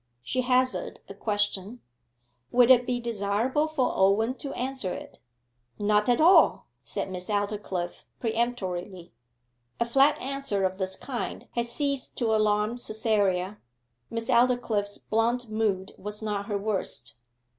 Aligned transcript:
She 0.23 0.41
hazarded 0.41 0.99
a 1.09 1.13
question: 1.13 1.79
'Would 2.51 2.71
it 2.71 2.87
be 2.87 2.99
desirable 2.99 3.67
for 3.67 3.93
Owen 3.95 4.33
to 4.39 4.51
answer 4.53 4.91
it?' 4.91 5.19
'Not 5.77 6.09
at 6.09 6.19
all,' 6.19 6.65
said 6.83 7.11
Miss 7.11 7.29
Aldclyffe 7.29 8.05
peremptorily. 8.19 9.11
A 9.79 9.85
flat 9.85 10.17
answer 10.19 10.65
of 10.65 10.79
this 10.79 10.95
kind 10.95 11.47
had 11.51 11.67
ceased 11.67 12.15
to 12.15 12.33
alarm 12.33 12.77
Cytherea. 12.77 13.59
Miss 14.09 14.27
Aldclyffe's 14.27 14.97
blunt 14.97 15.51
mood 15.51 15.91
was 15.99 16.23
not 16.23 16.47
her 16.47 16.57
worst. 16.57 17.17